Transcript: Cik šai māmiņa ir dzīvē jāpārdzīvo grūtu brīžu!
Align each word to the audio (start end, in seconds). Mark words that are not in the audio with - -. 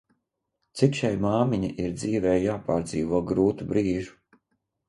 Cik 0.79 0.95
šai 0.99 1.11
māmiņa 1.25 1.69
ir 1.83 1.93
dzīvē 1.99 2.33
jāpārdzīvo 2.47 3.23
grūtu 3.33 3.73
brīžu! 3.75 4.19